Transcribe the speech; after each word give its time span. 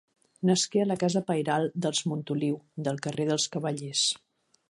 Nasqué 0.49 0.79
a 0.83 0.87
la 0.91 0.95
casa 1.03 1.21
pairal 1.27 1.67
dels 1.85 2.01
Montoliu, 2.13 2.57
del 2.89 2.99
carrer 3.09 3.27
dels 3.31 3.49
Cavallers. 3.57 4.05